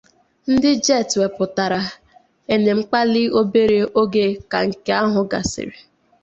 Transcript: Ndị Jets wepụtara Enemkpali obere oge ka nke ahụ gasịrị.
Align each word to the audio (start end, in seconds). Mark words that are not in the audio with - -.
Ndị 0.51 0.71
Jets 0.85 1.13
wepụtara 1.21 1.81
Enemkpali 2.53 3.23
obere 3.39 3.79
oge 4.01 4.25
ka 4.51 4.57
nke 4.67 4.91
ahụ 5.01 5.21
gasịrị. 5.31 5.77